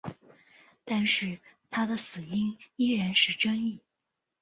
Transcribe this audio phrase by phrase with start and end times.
[0.83, 1.37] 但是
[1.69, 3.79] 他的死因依然是争议。